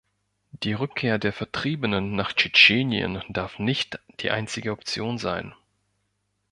[0.63, 5.53] Die Rückkehr der Vertriebenen nach Tschetschenien darf nicht die einzige Option sein.